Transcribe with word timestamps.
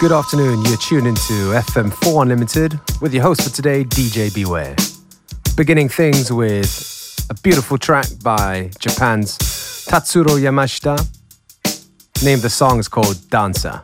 Good 0.00 0.12
afternoon. 0.12 0.64
You're 0.64 0.78
tuned 0.78 1.06
into 1.06 1.52
FM4 1.52 2.22
Unlimited 2.22 2.80
with 3.02 3.12
your 3.12 3.22
host 3.22 3.42
for 3.42 3.50
today, 3.50 3.84
DJ 3.84 4.34
Beware. 4.34 4.74
Beginning 5.58 5.90
things 5.90 6.32
with 6.32 7.26
a 7.28 7.34
beautiful 7.42 7.76
track 7.76 8.06
by 8.24 8.70
Japan's 8.78 9.36
Tatsuro 9.36 10.40
Yamashita. 10.40 10.96
Name 12.24 12.40
the 12.40 12.48
song 12.48 12.78
is 12.78 12.88
called 12.88 13.18
Dancer. 13.28 13.82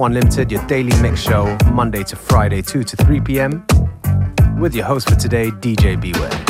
FM4 0.00 0.06
Unlimited, 0.06 0.50
your 0.52 0.66
daily 0.66 1.02
mix 1.02 1.20
show, 1.20 1.56
Monday 1.72 2.02
to 2.04 2.16
Friday, 2.16 2.62
2 2.62 2.84
to 2.84 2.96
3 2.96 3.20
p.m. 3.20 3.66
with 4.58 4.74
your 4.74 4.84
host 4.84 5.08
for 5.08 5.16
today, 5.16 5.50
DJ 5.50 6.00
Beware. 6.00 6.49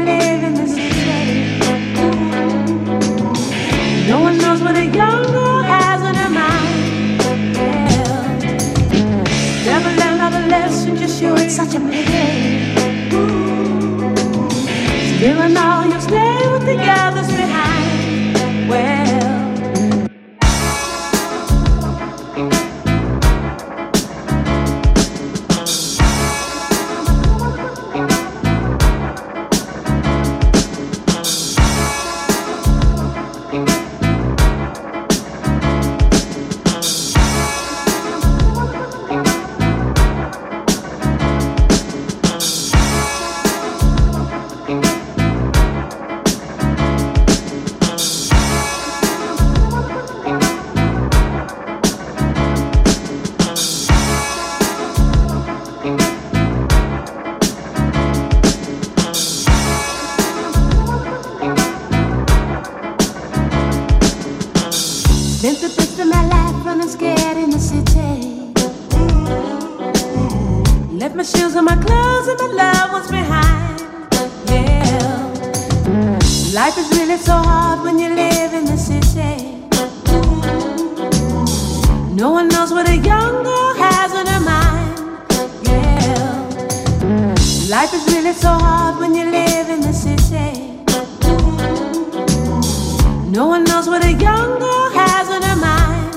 No 93.31 93.47
one 93.47 93.63
knows 93.63 93.87
what 93.87 94.03
a 94.03 94.11
young 94.11 94.59
girl 94.59 94.89
has 94.91 95.29
on 95.29 95.41
her 95.41 95.55
mind. 95.55 96.13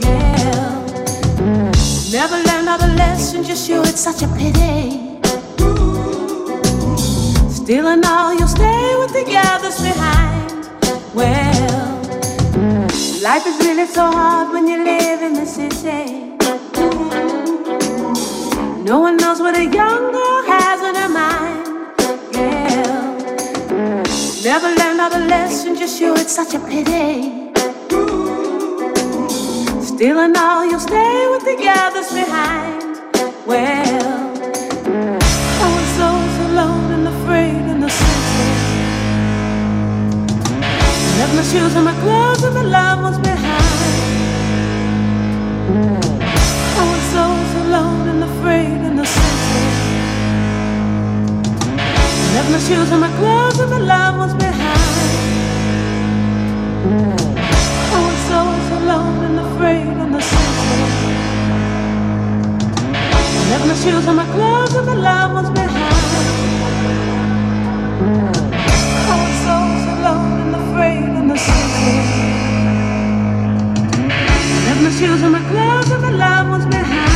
Yeah. 0.00 1.72
Never 2.12 2.36
learned 2.46 2.68
all 2.68 2.76
the 2.76 2.92
lessons, 2.94 3.48
you, 3.70 3.80
it's 3.80 4.00
such 4.02 4.20
a 4.20 4.28
pity. 4.36 5.18
Still 7.48 7.86
and 7.88 8.04
all, 8.04 8.34
you'll 8.34 8.48
stay 8.48 8.96
with 8.98 9.14
the 9.14 9.24
others 9.34 9.80
behind. 9.80 10.68
Well, 11.14 12.02
life 13.22 13.46
is 13.46 13.56
really 13.66 13.86
so 13.86 14.10
hard 14.10 14.52
when 14.52 14.68
you 14.68 14.84
live 14.84 15.22
in 15.22 15.32
the 15.32 15.46
city. 15.46 16.36
No 18.84 19.00
one 19.00 19.16
knows 19.16 19.40
what 19.40 19.56
a 19.56 19.64
young 19.64 20.12
girl 20.12 20.42
has 20.52 20.82
on 20.82 20.96
her 20.96 21.08
mind. 21.08 21.66
Yeah. 22.34 22.92
Never 24.44 24.81
the 25.10 25.18
lessons, 25.26 25.78
just 25.78 26.00
you, 26.00 26.14
it's 26.14 26.32
such 26.32 26.54
a 26.54 26.60
pity. 26.60 27.50
Still 29.82 30.18
and 30.20 30.36
all, 30.36 30.64
you'll 30.64 30.78
stay 30.78 31.26
with 31.30 31.44
the 31.44 31.56
others 31.68 32.12
behind. 32.12 33.00
Well, 33.46 34.22
I 35.64 35.68
was 35.76 35.88
so 35.98 36.08
alone 36.46 36.92
and 36.92 37.08
afraid 37.08 37.62
in 37.72 37.80
the 37.80 37.88
city. 37.88 38.50
Left 41.18 41.34
my 41.34 41.42
shoes 41.50 41.74
and 41.74 41.84
my 41.84 41.94
clothes 42.02 42.42
and 42.44 42.54
my 42.54 42.62
loved 42.62 43.02
ones 43.02 43.18
behind. 43.18 43.62
I 46.80 46.84
was 46.92 47.04
so 47.16 47.24
alone 47.64 48.08
and 48.08 48.22
afraid 48.30 48.80
in 48.88 48.94
the 48.96 49.06
city. 49.06 49.92
Left 52.34 52.50
my 52.50 52.58
shoes 52.58 52.90
and 52.92 53.00
my 53.00 53.10
clothes 53.18 53.58
and 53.58 53.70
my 53.70 53.78
loved 53.78 54.18
ones 54.18 54.34
behind. 54.34 54.91
Shoes 75.02 75.22
and 75.22 75.32
my 75.32 75.40
frame 75.50 75.90
and 75.90 76.02
the 76.04 76.10
loved 76.10 76.50
ones 76.50 76.66
behind. 76.66 77.11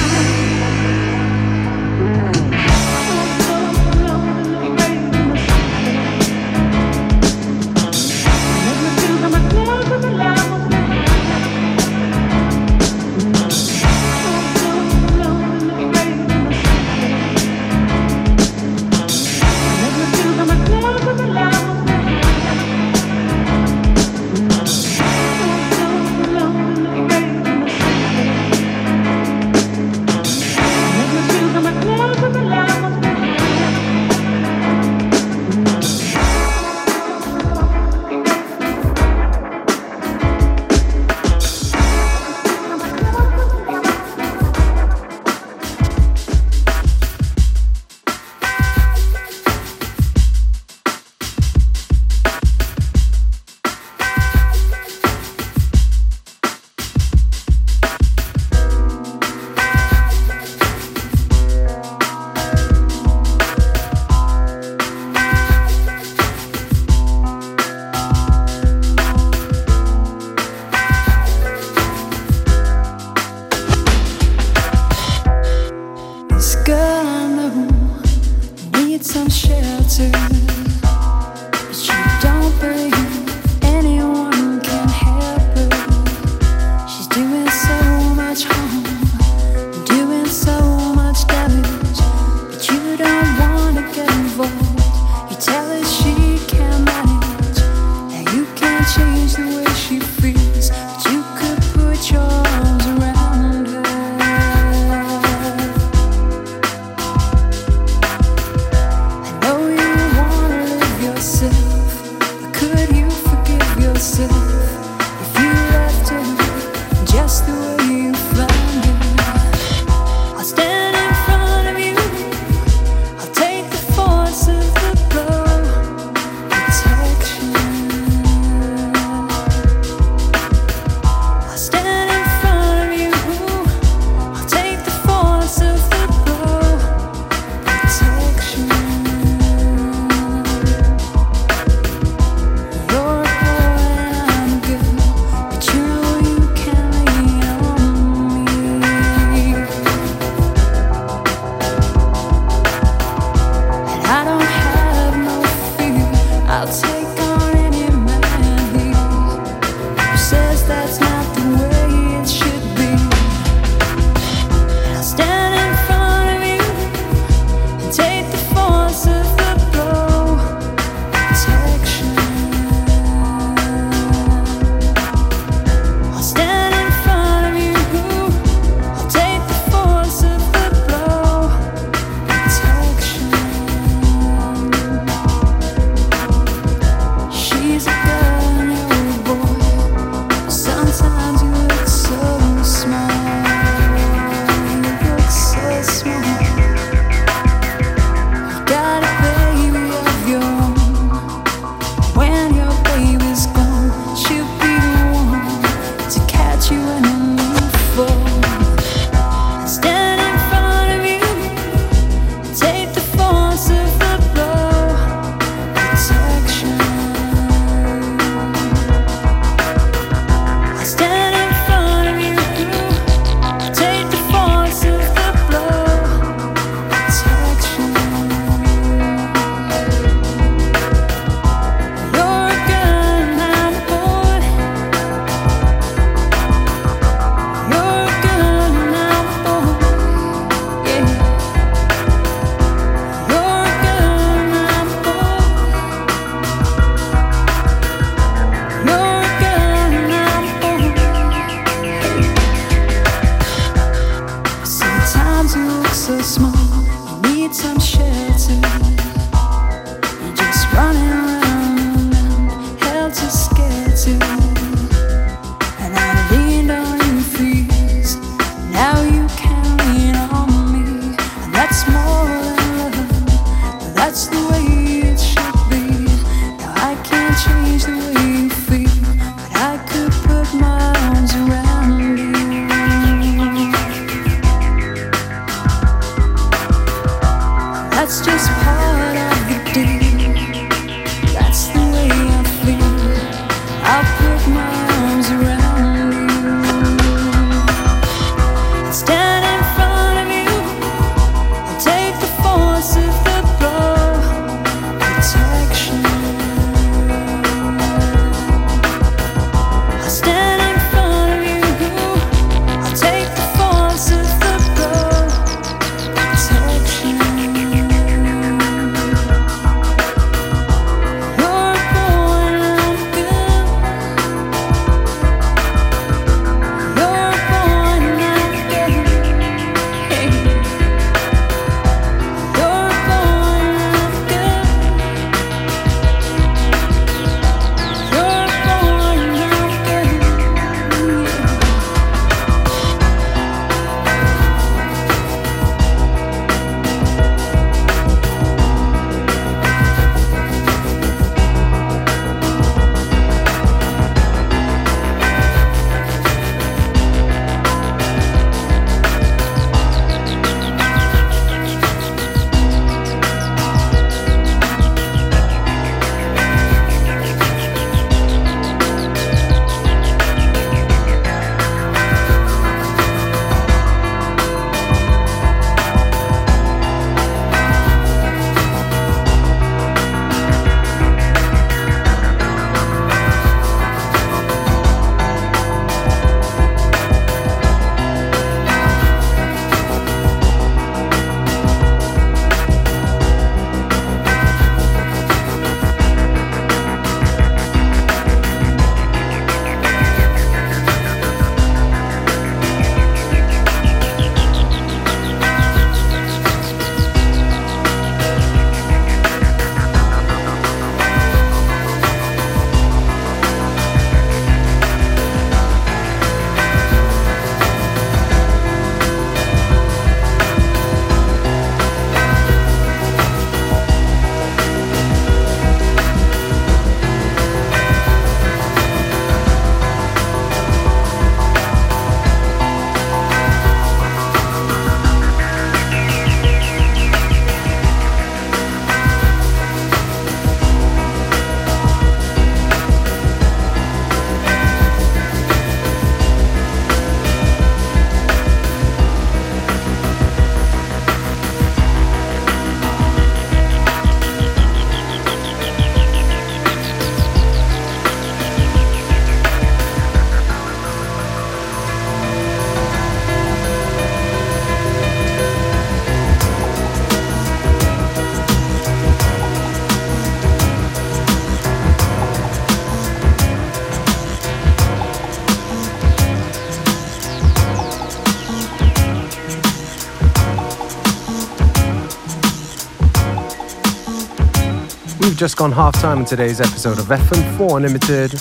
Just 485.47 485.59
gone 485.59 485.71
half 485.71 485.95
time 486.01 486.19
in 486.19 486.25
today's 486.25 486.61
episode 486.61 486.99
of 486.99 487.05
FM4 487.05 487.77
Unlimited 487.77 488.33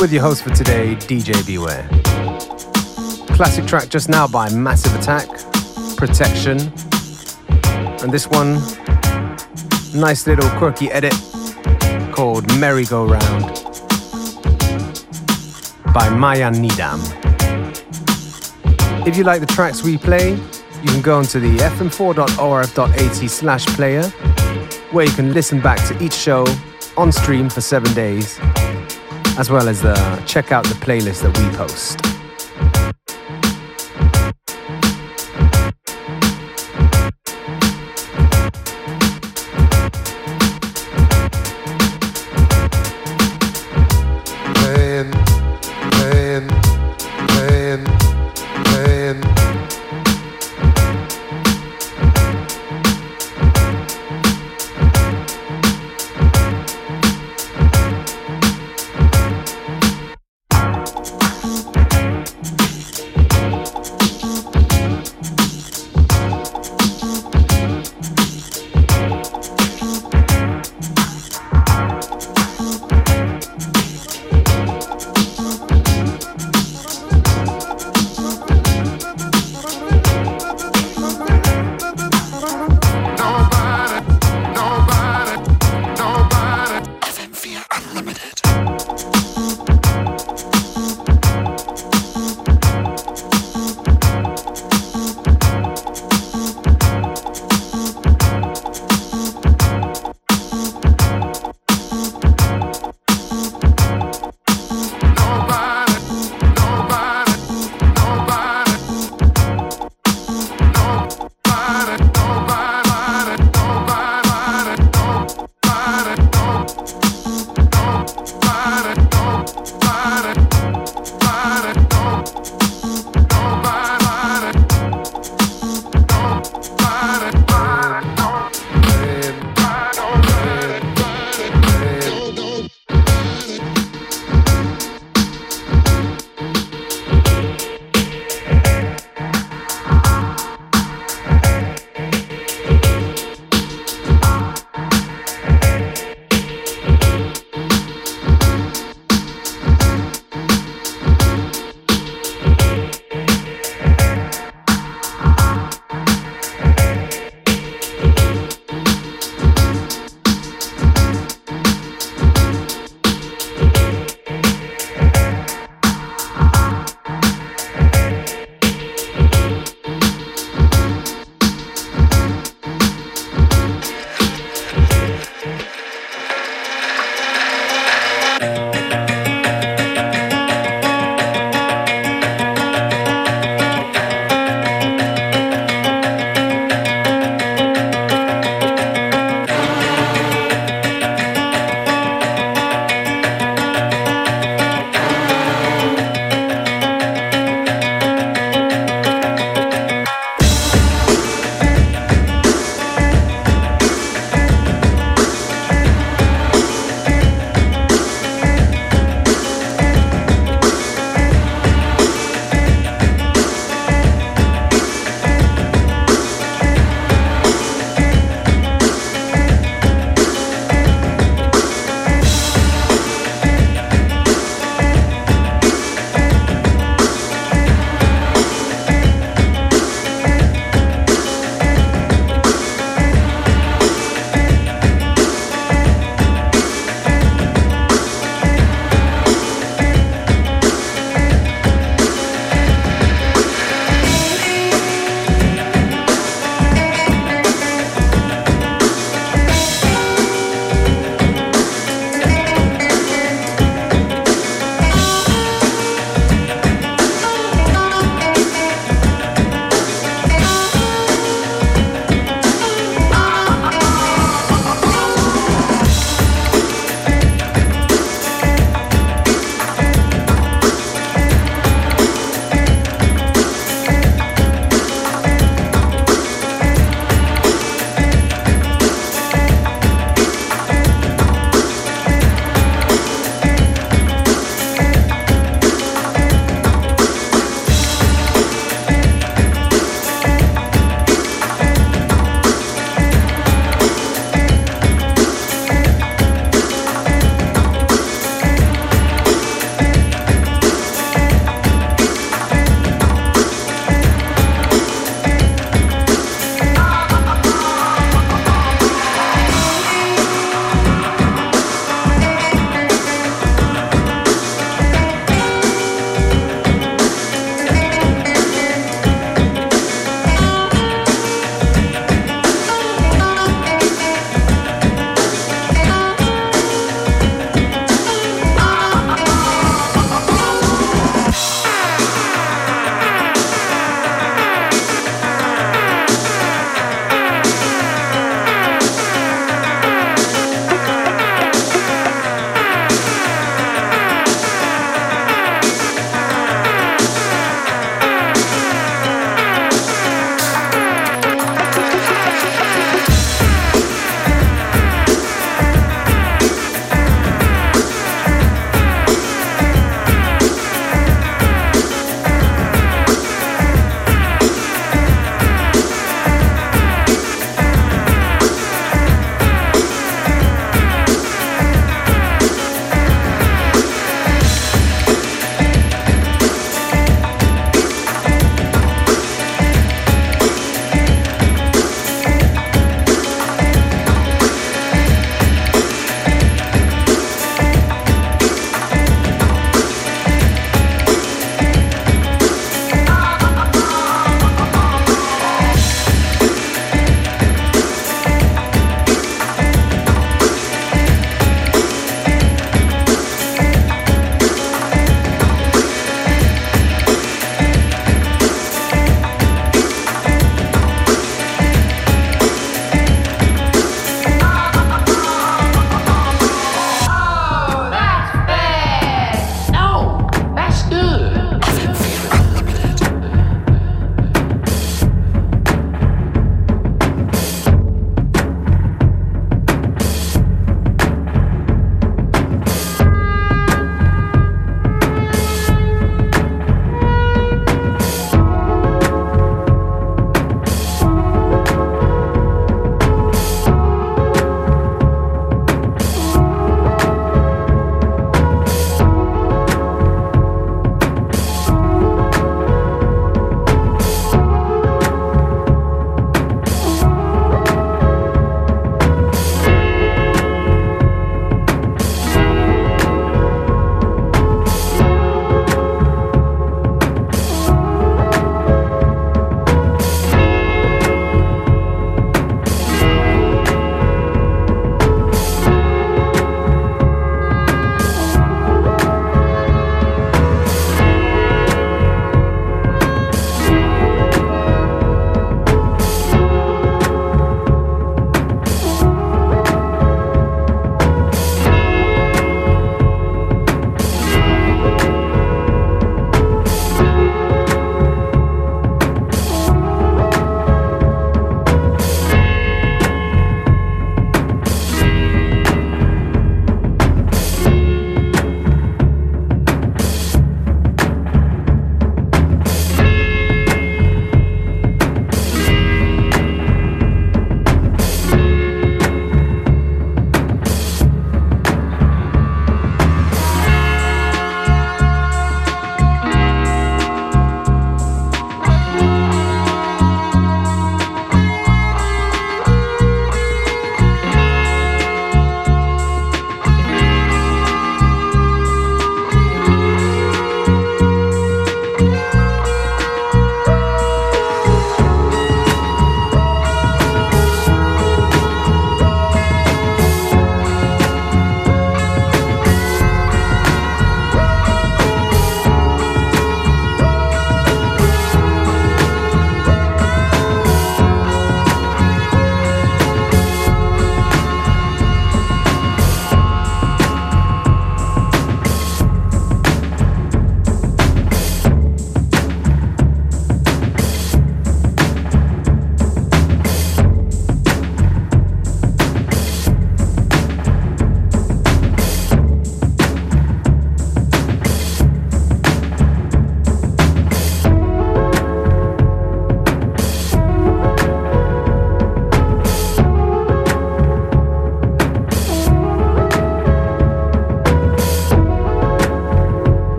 with 0.00 0.10
your 0.10 0.22
host 0.22 0.42
for 0.42 0.48
today, 0.48 0.94
DJ 0.96 1.46
Beware. 1.46 1.86
Classic 3.36 3.66
track 3.66 3.90
just 3.90 4.08
now 4.08 4.26
by 4.26 4.48
Massive 4.48 4.94
Attack, 4.98 5.28
Protection. 5.98 6.58
And 8.02 8.10
this 8.10 8.26
one, 8.28 8.54
nice 9.94 10.26
little 10.26 10.48
quirky 10.58 10.90
edit 10.90 11.12
called 12.14 12.46
Merry 12.58 12.86
Go 12.86 13.04
Round 13.04 13.42
by 15.92 16.08
Maya 16.08 16.50
Nidam. 16.50 16.98
If 19.06 19.18
you 19.18 19.24
like 19.24 19.40
the 19.40 19.52
tracks 19.52 19.82
we 19.82 19.98
play, 19.98 20.30
you 20.30 20.88
can 20.88 21.02
go 21.02 21.18
onto 21.18 21.40
the 21.40 21.58
fm4.orf.at 21.58 23.30
slash 23.30 23.66
player, 23.66 24.10
where 24.92 25.04
you 25.06 25.12
can 25.12 25.32
listen 25.32 25.60
back 25.60 25.86
to 25.88 26.02
each 26.02 26.14
show 26.14 26.44
on 26.96 27.12
stream 27.12 27.48
for 27.48 27.60
seven 27.60 27.92
days, 27.94 28.38
as 29.38 29.50
well 29.50 29.68
as 29.68 29.82
the, 29.82 30.22
check 30.26 30.52
out 30.52 30.64
the 30.64 30.74
playlist 30.74 31.22
that 31.22 31.36
we 31.38 31.56
post. 31.56 32.09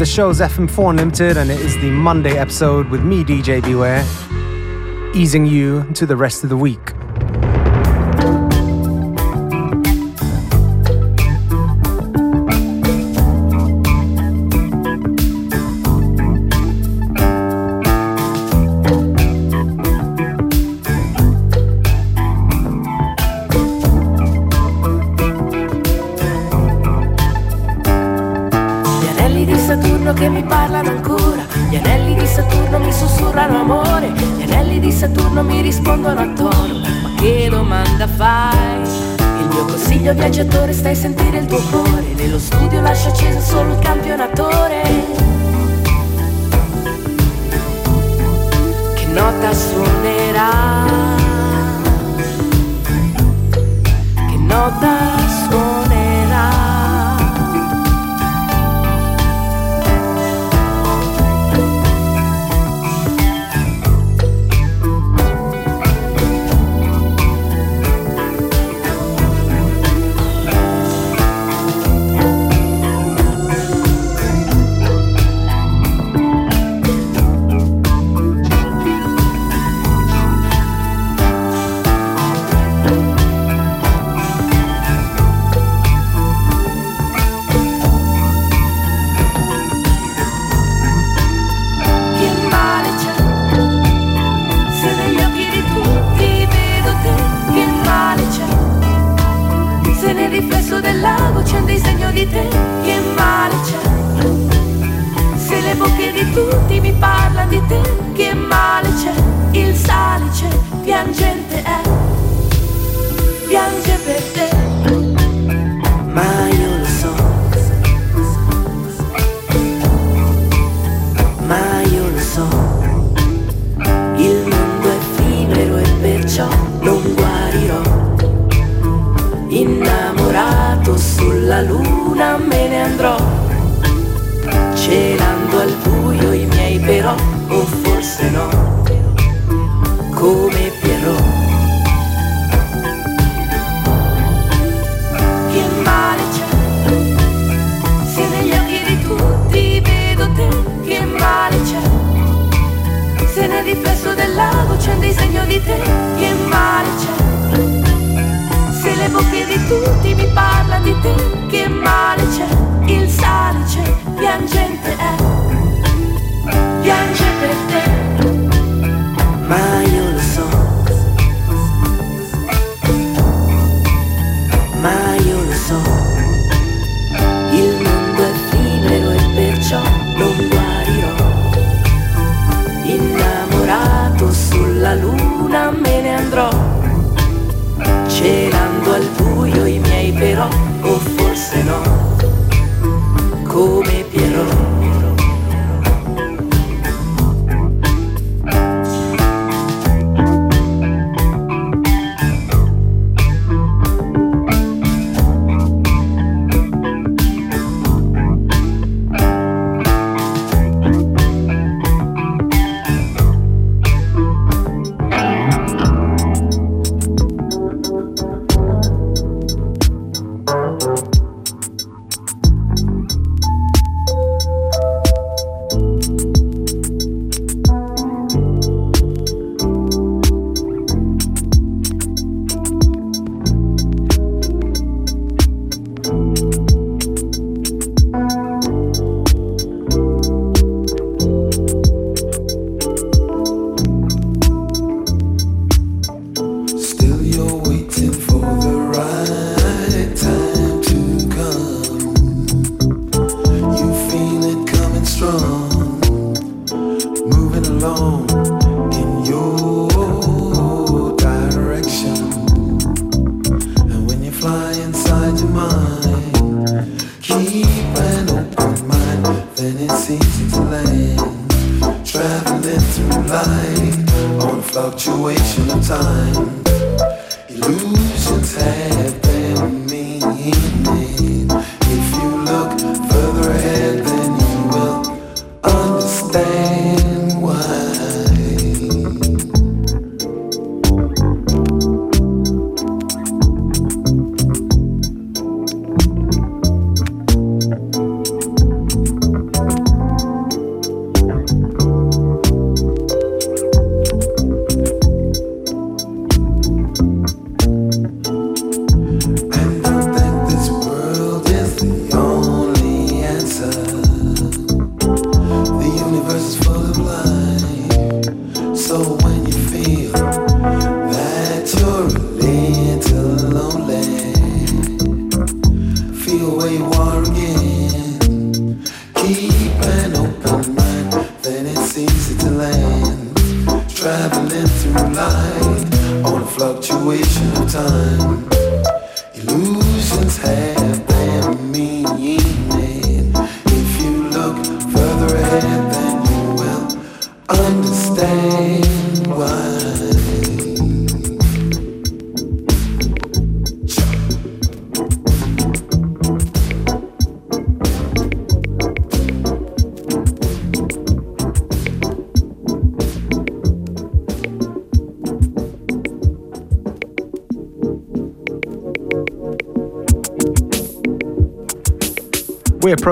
The 0.00 0.06
show 0.06 0.30
is 0.30 0.40
FM4 0.40 0.92
Unlimited, 0.92 1.36
and 1.36 1.50
it 1.50 1.60
is 1.60 1.74
the 1.76 1.90
Monday 1.90 2.38
episode 2.38 2.88
with 2.88 3.04
me, 3.04 3.22
DJ 3.22 3.62
Beware, 3.62 4.02
easing 5.14 5.44
you 5.44 5.84
to 5.92 6.06
the 6.06 6.16
rest 6.16 6.42
of 6.42 6.48
the 6.48 6.56
week. 6.56 6.89
Viaggiatore 40.14 40.72
stai 40.72 40.92
a 40.92 40.94
sentire 40.94 41.38
il 41.38 41.46
tuo 41.46 41.60
cuore. 41.70 42.14
Nello 42.14 42.38
studio 42.38 42.80
lascia 42.80 43.10
acceso 43.10 43.40
solo 43.40 43.72
il 43.74 43.78
campionatore. 43.80 44.82
Che 48.94 49.06
nota 49.06 49.52
suonerà? 49.52 50.84
Che 54.14 54.36
nota 54.36 55.19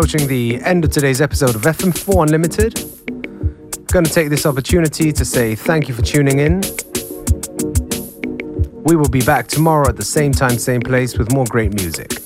approaching 0.09 0.29
the 0.29 0.59
end 0.65 0.87
of 0.87 0.91
today's 0.91 1.21
episode 1.21 1.55
of 1.55 1.61
FM4 1.63 2.23
Unlimited. 2.23 2.79
I'm 3.11 3.85
Going 3.93 4.07
to 4.07 4.11
take 4.11 4.31
this 4.31 4.47
opportunity 4.47 5.13
to 5.13 5.23
say 5.23 5.55
thank 5.55 5.87
you 5.87 5.93
for 5.93 6.01
tuning 6.01 6.39
in. 6.39 6.63
We 8.85 8.97
will 8.97 9.11
be 9.11 9.21
back 9.21 9.49
tomorrow 9.49 9.87
at 9.87 9.97
the 9.97 10.05
same 10.05 10.33
time, 10.33 10.57
same 10.59 10.81
place 10.81 11.19
with 11.19 11.31
more 11.35 11.45
great 11.45 11.75
music. 11.75 12.18